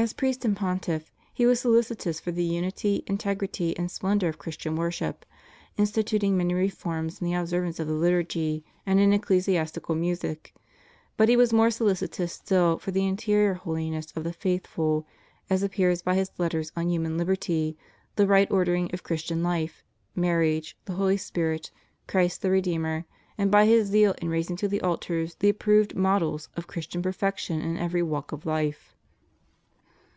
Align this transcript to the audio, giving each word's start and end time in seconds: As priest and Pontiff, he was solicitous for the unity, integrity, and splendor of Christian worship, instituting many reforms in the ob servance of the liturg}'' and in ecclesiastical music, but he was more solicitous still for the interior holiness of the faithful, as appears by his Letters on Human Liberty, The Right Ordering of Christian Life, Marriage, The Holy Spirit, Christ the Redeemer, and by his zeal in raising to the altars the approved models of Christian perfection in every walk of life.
As 0.00 0.12
priest 0.12 0.44
and 0.44 0.56
Pontiff, 0.56 1.10
he 1.34 1.44
was 1.44 1.58
solicitous 1.58 2.20
for 2.20 2.30
the 2.30 2.44
unity, 2.44 3.02
integrity, 3.08 3.76
and 3.76 3.90
splendor 3.90 4.28
of 4.28 4.38
Christian 4.38 4.76
worship, 4.76 5.26
instituting 5.76 6.36
many 6.36 6.54
reforms 6.54 7.20
in 7.20 7.24
the 7.26 7.34
ob 7.34 7.46
servance 7.48 7.80
of 7.80 7.88
the 7.88 7.94
liturg}'' 7.94 8.62
and 8.86 9.00
in 9.00 9.12
ecclesiastical 9.12 9.96
music, 9.96 10.54
but 11.16 11.28
he 11.28 11.36
was 11.36 11.52
more 11.52 11.68
solicitous 11.72 12.32
still 12.32 12.78
for 12.78 12.92
the 12.92 13.04
interior 13.04 13.54
holiness 13.54 14.06
of 14.14 14.22
the 14.22 14.32
faithful, 14.32 15.04
as 15.50 15.64
appears 15.64 16.00
by 16.00 16.14
his 16.14 16.30
Letters 16.38 16.70
on 16.76 16.88
Human 16.88 17.18
Liberty, 17.18 17.76
The 18.14 18.28
Right 18.28 18.48
Ordering 18.52 18.90
of 18.94 19.02
Christian 19.02 19.42
Life, 19.42 19.82
Marriage, 20.14 20.76
The 20.84 20.92
Holy 20.92 21.16
Spirit, 21.16 21.72
Christ 22.06 22.42
the 22.42 22.50
Redeemer, 22.52 23.04
and 23.36 23.50
by 23.50 23.66
his 23.66 23.88
zeal 23.88 24.14
in 24.22 24.28
raising 24.28 24.54
to 24.58 24.68
the 24.68 24.80
altars 24.80 25.34
the 25.40 25.48
approved 25.48 25.96
models 25.96 26.48
of 26.56 26.68
Christian 26.68 27.02
perfection 27.02 27.60
in 27.60 27.76
every 27.76 28.04
walk 28.04 28.30
of 28.30 28.46
life. 28.46 28.94